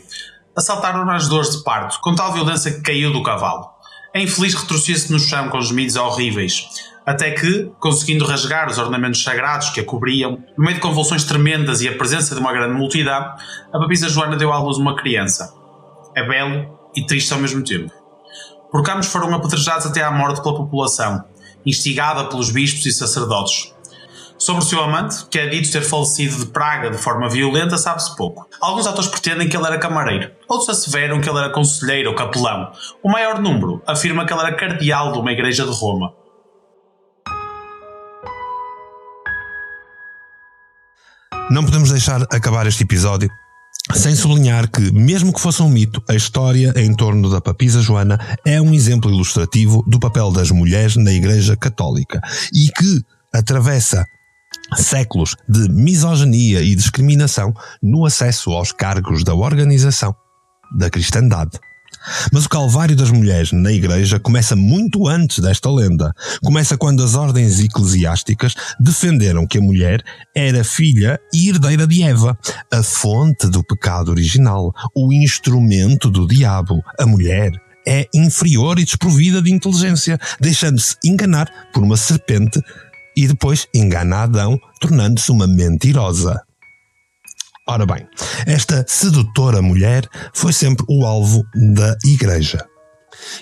assaltaram-na 0.57 1.17
as 1.17 1.29
dores 1.29 1.51
de 1.51 1.65
parto, 1.65 1.99
com 2.01 2.15
tal 2.15 2.33
violência 2.33 2.71
que 2.71 2.81
caiu 2.81 3.13
do 3.13 3.23
cavalo. 3.23 3.69
A 4.15 4.21
infeliz 4.21 4.55
retrocia-se 4.55 5.11
no 5.11 5.19
chão 5.19 5.49
com 5.49 5.61
gemidos 5.61 5.97
horríveis, 5.97 6.69
até 7.05 7.33
que, 7.33 7.71
conseguindo 7.81 8.25
rasgar 8.25 8.69
os 8.69 8.79
ornamentos 8.79 9.23
sagrados 9.23 9.71
que 9.71 9.81
a 9.81 9.85
cobriam, 9.85 10.43
no 10.57 10.65
meio 10.65 10.77
de 10.77 10.81
convulsões 10.81 11.25
tremendas 11.25 11.81
e 11.81 11.89
a 11.89 11.97
presença 11.97 12.35
de 12.35 12.41
uma 12.41 12.53
grande 12.53 12.75
multidão, 12.75 13.35
a 13.73 13.79
babisa 13.79 14.09
Joana 14.09 14.37
deu 14.37 14.53
à 14.53 14.59
luz 14.59 14.77
uma 14.77 14.97
criança. 14.97 15.53
É 16.15 16.23
belo 16.27 16.79
e 16.95 17.05
triste 17.05 17.33
ao 17.33 17.41
mesmo 17.41 17.63
tempo. 17.63 17.93
Por 18.71 18.83
campos 18.83 19.09
foram 19.09 19.35
apedrejados 19.35 19.87
até 19.87 20.03
à 20.03 20.11
morte 20.11 20.41
pela 20.41 20.57
população, 20.57 21.25
instigada 21.67 22.25
pelos 22.25 22.51
bispos 22.51 22.87
e 22.87 22.93
sacerdotes, 22.93 23.75
Sobre 24.39 24.63
o 24.63 24.67
seu 24.67 24.83
amante, 24.83 25.25
que 25.31 25.39
é 25.39 25.47
dito 25.49 25.73
ter 25.73 25.81
falecido 25.81 26.37
de 26.37 26.47
praga 26.47 26.91
de 26.91 26.99
forma 26.99 27.29
violenta, 27.29 27.79
sabe-se 27.79 28.15
pouco. 28.17 28.47
Alguns 28.61 28.87
autores 28.87 29.09
pretendem 29.09 29.49
que 29.49 29.57
ele 29.57 29.67
era 29.67 29.79
camareiro, 29.79 30.31
outros 30.47 30.69
asseveram 30.69 31.21
que 31.21 31.29
ele 31.29 31.39
era 31.39 31.51
conselheiro 31.51 32.11
ou 32.11 32.15
capelão. 32.15 32.71
O 33.03 33.11
maior 33.11 33.41
número 33.41 33.83
afirma 33.87 34.27
que 34.27 34.33
ele 34.35 34.43
era 34.43 34.55
cardeal 34.55 35.13
de 35.13 35.19
uma 35.19 35.33
igreja 35.33 35.65
de 35.65 35.71
Roma. 35.71 36.13
Não 41.50 41.65
podemos 41.65 41.91
deixar 41.91 42.23
acabar 42.25 42.67
este 42.67 42.83
episódio 42.83 43.31
sem 43.97 44.15
sublinhar 44.15 44.71
que, 44.71 44.93
mesmo 44.93 45.32
que 45.32 45.41
fosse 45.41 45.63
um 45.63 45.69
mito, 45.69 46.02
a 46.09 46.15
história 46.15 46.73
em 46.76 46.95
torno 46.95 47.30
da 47.30 47.41
papisa 47.41 47.80
Joana 47.80 48.19
é 48.45 48.61
um 48.61 48.75
exemplo 48.75 49.11
ilustrativo 49.11 49.82
do 49.87 49.99
papel 49.99 50.30
das 50.30 50.50
mulheres 50.50 50.97
na 50.97 51.13
Igreja 51.13 51.56
Católica 51.56 52.21
e 52.52 52.69
que 52.69 53.02
atravessa 53.32 54.04
séculos 54.76 55.35
de 55.49 55.69
misoginia 55.71 56.61
e 56.61 56.75
discriminação 56.75 57.54
no 57.82 58.04
acesso 58.04 58.50
aos 58.52 58.71
cargos 58.71 59.25
da 59.25 59.35
organização 59.35 60.15
da 60.76 60.91
cristandade. 60.91 61.59
Mas 62.32 62.45
o 62.45 62.49
calvário 62.49 62.97
das 62.97 63.10
mulheres 63.10 63.52
na 63.52 63.73
Igreja 63.73 64.19
começa 64.19 64.54
muito 64.54 65.06
antes 65.06 65.38
desta 65.38 65.71
lenda. 65.71 66.12
Começa 66.42 66.76
quando 66.76 67.02
as 67.02 67.14
ordens 67.14 67.60
eclesiásticas 67.60 68.54
defenderam 68.78 69.47
que 69.47 69.58
a 69.58 69.62
mulher 69.62 70.02
era 70.34 70.64
filha 70.64 71.19
e 71.32 71.49
herdeira 71.49 71.86
de 71.86 72.02
Eva, 72.02 72.38
a 72.73 72.82
fonte 72.82 73.49
do 73.49 73.64
pecado 73.64 74.10
original, 74.10 74.73
o 74.95 75.12
instrumento 75.12 76.10
do 76.10 76.26
diabo. 76.26 76.82
A 76.99 77.06
mulher 77.06 77.52
é 77.86 78.06
inferior 78.12 78.78
e 78.78 78.84
desprovida 78.84 79.40
de 79.40 79.52
inteligência, 79.52 80.19
deixando-se 80.40 80.97
enganar 81.04 81.49
por 81.73 81.82
uma 81.82 81.97
serpente 81.97 82.60
e 83.16 83.26
depois 83.26 83.66
engana 83.75 84.25
Adão, 84.25 84.60
tornando-se 84.80 85.30
uma 85.30 85.47
mentirosa. 85.47 86.42
Ora 87.69 87.85
bem, 87.85 88.07
esta 88.47 88.85
sedutora 88.87 89.61
mulher 89.61 90.09
foi 90.33 90.52
sempre 90.52 90.87
o 90.89 91.05
alvo 91.05 91.45
da 91.75 91.97
Igreja. 92.05 92.65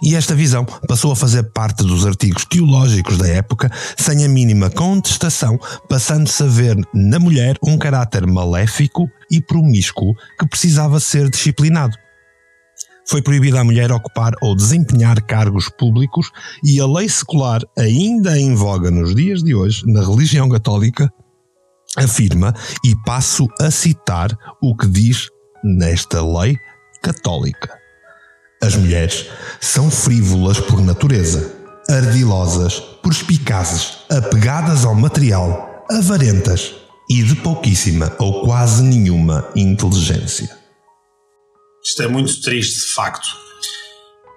E 0.03 0.15
esta 0.15 0.35
visão 0.35 0.65
passou 0.89 1.13
a 1.13 1.17
fazer 1.17 1.43
parte 1.53 1.85
dos 1.85 2.07
artigos 2.07 2.47
teológicos 2.47 3.19
da 3.19 3.29
época 3.29 3.71
sem 3.99 4.25
a 4.25 4.29
mínima 4.29 4.71
contestação, 4.71 5.59
passando-se 5.91 6.43
a 6.43 6.47
ver 6.47 6.77
na 6.95 7.19
mulher 7.19 7.59
um 7.63 7.77
caráter 7.77 8.27
maléfico 8.27 9.07
e 9.31 9.43
promíscuo 9.43 10.15
que 10.39 10.49
precisava 10.49 10.99
ser 11.01 11.29
disciplinado 11.29 11.95
foi 13.07 13.21
proibida 13.21 13.61
a 13.61 13.65
mulher 13.65 13.93
ocupar 13.93 14.33
ou 14.41 14.57
desempenhar 14.57 15.21
cargos 15.23 15.69
públicos 15.69 16.31
e 16.63 16.81
a 16.81 16.87
lei 16.87 17.09
secular, 17.09 17.61
ainda 17.79 18.39
em 18.39 18.55
voga 18.55 18.91
nos 18.91 19.15
dias 19.15 19.43
de 19.43 19.55
hoje, 19.55 19.85
na 19.87 20.01
religião 20.01 20.49
católica, 20.49 21.13
afirma, 21.97 22.55
e 22.85 22.95
passo 23.05 23.47
a 23.61 23.71
citar 23.71 24.37
o 24.61 24.77
que 24.77 24.87
diz 24.87 25.29
nesta 25.63 26.23
lei 26.23 26.57
católica. 27.03 27.79
As 28.63 28.75
mulheres 28.77 29.27
são 29.61 29.91
frívolas 29.91 30.59
por 30.59 30.81
natureza, 30.81 31.55
ardilosas, 31.89 32.81
perspicazes, 33.03 33.99
apegadas 34.11 34.85
ao 34.85 34.95
material, 34.95 35.85
avarentas 35.91 36.75
e 37.11 37.23
de 37.23 37.37
pouquíssima 37.37 38.15
ou 38.19 38.45
quase 38.45 38.83
nenhuma 38.83 39.47
inteligência. 39.55 40.49
Isto 41.85 42.03
é 42.03 42.09
muito 42.09 42.41
triste, 42.41 42.89
de 42.89 42.95
facto. 42.95 43.29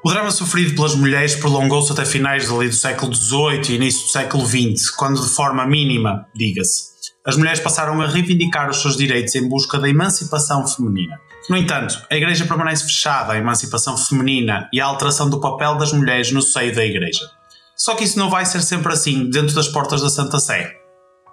O 0.04 0.10
drama 0.10 0.32
sofrido 0.32 0.76
pelas 0.76 0.96
mulheres 0.96 1.36
prolongou-se 1.36 1.92
até 1.92 2.06
finais 2.06 2.48
do 2.48 2.74
século 2.74 3.16
XVIII 3.16 3.62
e 3.70 3.76
início 3.76 4.04
do 4.04 4.10
século 4.10 4.46
XX, 4.46 4.90
quando, 4.92 5.22
de 5.22 5.34
forma 5.34 5.66
mínima, 5.66 6.28
diga-se, 6.36 6.97
as 7.28 7.36
mulheres 7.36 7.60
passaram 7.60 8.02
a 8.02 8.08
reivindicar 8.08 8.70
os 8.70 8.82
seus 8.82 8.96
direitos 8.96 9.36
em 9.36 9.50
busca 9.50 9.78
da 9.78 9.90
emancipação 9.90 10.66
feminina. 10.66 11.20
No 11.50 11.58
entanto, 11.58 12.02
a 12.10 12.16
Igreja 12.16 12.46
permanece 12.46 12.86
fechada 12.86 13.34
à 13.34 13.38
emancipação 13.38 13.98
feminina 13.98 14.70
e 14.72 14.80
à 14.80 14.86
alteração 14.86 15.30
do 15.30 15.42
papel 15.42 15.76
das 15.76 15.92
mulheres 15.92 16.32
no 16.32 16.42
seio 16.42 16.74
da 16.74 16.86
Igreja. 16.86 17.30
Só 17.76 17.96
que 17.96 18.06
isso 18.06 18.18
não 18.18 18.30
vai 18.30 18.46
ser 18.46 18.62
sempre 18.62 18.94
assim 18.94 19.30
dentro 19.30 19.54
das 19.54 19.68
portas 19.68 20.02
da 20.02 20.10
Santa 20.10 20.40
Sé. 20.40 20.74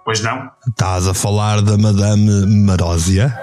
Pois 0.03 0.19
não? 0.19 0.51
Estás 0.67 1.07
a 1.07 1.13
falar 1.13 1.61
da 1.61 1.77
Madame 1.77 2.45
Marósia? 2.45 3.33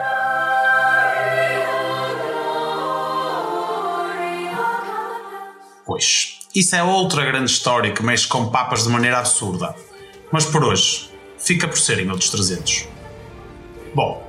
Pois, 5.87 6.39
isso 6.55 6.77
é 6.77 6.83
outra 6.83 7.25
grande 7.25 7.51
história 7.51 7.93
que 7.93 8.03
mexe 8.03 8.29
com 8.29 8.51
papas 8.51 8.85
de 8.85 8.91
maneira 8.91 9.19
absurda. 9.19 9.75
Mas 10.31 10.45
por 10.45 10.65
hoje, 10.65 11.12
fica 11.43 11.69
por 11.69 11.79
serem 11.79 12.11
outros 12.11 12.31
300. 12.31 12.89
Bom, 13.95 14.27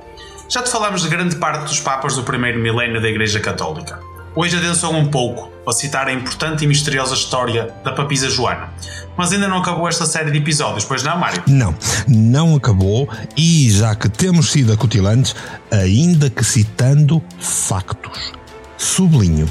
já 0.48 0.62
te 0.62 0.70
falamos 0.70 1.02
de 1.02 1.08
grande 1.08 1.36
parte 1.36 1.64
dos 1.64 1.80
papas 1.80 2.16
do 2.16 2.22
primeiro 2.22 2.58
milénio 2.58 3.00
da 3.00 3.08
Igreja 3.08 3.40
Católica. 3.40 3.98
Hoje 4.36 4.56
adensou 4.56 4.92
um 4.92 5.08
pouco 5.08 5.48
para 5.64 5.72
citar 5.72 6.08
a 6.08 6.12
importante 6.12 6.64
e 6.64 6.66
misteriosa 6.66 7.14
história 7.14 7.72
da 7.84 7.92
papisa 7.92 8.28
Joana. 8.28 8.74
Mas 9.16 9.32
ainda 9.32 9.46
não 9.46 9.58
acabou 9.58 9.88
esta 9.88 10.04
série 10.06 10.30
de 10.32 10.38
episódios, 10.38 10.84
pois 10.84 11.04
não, 11.04 11.16
Mário? 11.16 11.42
Não, 11.46 11.74
não 12.08 12.56
acabou 12.56 13.08
e 13.36 13.70
já 13.70 13.94
que 13.94 14.08
temos 14.08 14.50
sido 14.50 14.72
acutilantes, 14.72 15.36
ainda 15.70 16.28
que 16.28 16.42
citando 16.42 17.22
factos. 17.38 18.32
Sublinho 18.76 19.48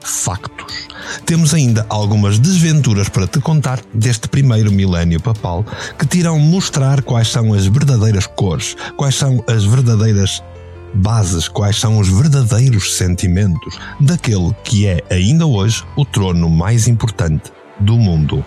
factos. 0.00 0.88
Temos 1.24 1.54
ainda 1.54 1.86
algumas 1.88 2.38
desventuras 2.38 3.08
para 3.08 3.26
te 3.26 3.40
contar 3.40 3.80
deste 3.92 4.28
primeiro 4.28 4.72
milénio 4.72 5.20
papal 5.20 5.64
que 5.98 6.06
te 6.06 6.18
irão 6.18 6.38
mostrar 6.38 7.02
quais 7.02 7.28
são 7.28 7.52
as 7.54 7.66
verdadeiras 7.66 8.26
cores, 8.26 8.76
quais 8.96 9.14
são 9.14 9.44
as 9.46 9.64
verdadeiras 9.64 10.42
bases 10.94 11.48
quais 11.48 11.78
são 11.78 11.98
os 11.98 12.08
verdadeiros 12.08 12.96
sentimentos 12.96 13.78
daquele 14.00 14.54
que 14.62 14.86
é 14.86 15.02
ainda 15.10 15.46
hoje 15.46 15.82
o 15.96 16.04
trono 16.04 16.48
mais 16.48 16.86
importante 16.86 17.50
do 17.80 17.96
mundo. 17.96 18.44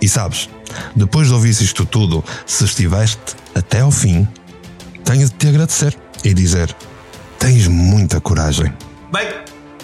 E 0.00 0.08
sabes, 0.08 0.48
depois 0.94 1.28
de 1.28 1.34
ouvir 1.34 1.50
isto 1.50 1.84
tudo, 1.84 2.24
se 2.46 2.64
estiveste 2.64 3.36
até 3.54 3.80
ao 3.80 3.90
fim, 3.90 4.26
tenho 5.04 5.28
de 5.28 5.34
te 5.34 5.48
agradecer 5.48 5.96
e 6.24 6.34
dizer: 6.34 6.74
tens 7.38 7.66
muita 7.66 8.20
coragem. 8.20 8.72
Bem, 9.12 9.28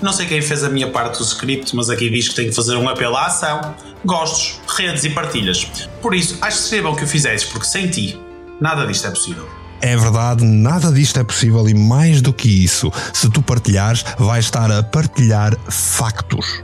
não 0.04 0.12
sei 0.12 0.26
quem 0.26 0.42
fez 0.42 0.62
a 0.62 0.68
minha 0.68 0.90
parte 0.90 1.18
do 1.18 1.24
script, 1.24 1.74
mas 1.74 1.88
aqui 1.88 2.10
diz 2.10 2.28
que 2.28 2.34
tenho 2.34 2.50
que 2.50 2.54
fazer 2.54 2.76
um 2.76 2.86
apelo 2.86 3.16
à 3.16 3.24
ação, 3.24 3.74
gostos, 4.04 4.60
redes 4.76 5.02
e 5.02 5.10
partilhas. 5.10 5.64
Por 6.02 6.14
isso, 6.14 6.36
acho 6.42 6.58
que 6.58 6.62
seria 6.64 6.84
bom 6.84 6.94
que 6.94 7.04
o 7.04 7.06
fizesses, 7.06 7.48
porque 7.48 7.66
sem 7.66 7.88
ti, 7.88 8.20
nada 8.60 8.86
disto 8.86 9.06
é 9.06 9.10
possível. 9.10 9.48
É 9.80 9.96
verdade, 9.96 10.44
nada 10.44 10.92
disto 10.92 11.18
é 11.18 11.24
possível 11.24 11.66
e 11.68 11.74
mais 11.74 12.20
do 12.20 12.34
que 12.34 12.48
isso, 12.48 12.92
se 13.14 13.30
tu 13.30 13.40
partilhares, 13.40 14.04
vais 14.18 14.44
estar 14.44 14.70
a 14.70 14.82
partilhar 14.82 15.56
factos. 15.70 16.62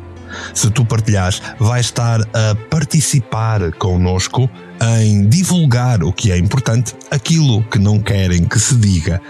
Se 0.54 0.70
tu 0.70 0.84
partilhares, 0.84 1.40
vais 1.58 1.86
estar 1.86 2.20
a 2.20 2.54
participar 2.68 3.72
connosco 3.72 4.50
em 5.00 5.26
divulgar 5.28 6.02
o 6.04 6.12
que 6.12 6.30
é 6.30 6.36
importante, 6.38 6.94
aquilo 7.10 7.62
que 7.64 7.78
não 7.78 8.00
querem 8.00 8.44
que 8.44 8.58
se 8.58 8.76
diga. 8.76 9.20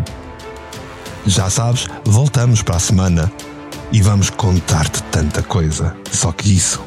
Já 1.26 1.48
sabes, 1.50 1.86
voltamos 2.04 2.62
para 2.62 2.76
a 2.76 2.80
semana 2.80 3.32
e 3.90 4.02
vamos 4.02 4.30
contar-te 4.30 5.02
tanta 5.04 5.42
coisa. 5.42 5.96
Só 6.12 6.30
que 6.32 6.54
isso, 6.54 6.84